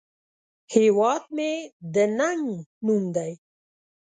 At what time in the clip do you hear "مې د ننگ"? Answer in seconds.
1.35-2.45